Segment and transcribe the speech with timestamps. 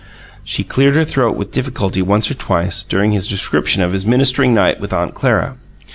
[0.43, 4.51] She cleared her throat with difficulty once or twice, during his description of his ministering
[4.51, 5.57] night with Aunt Clara.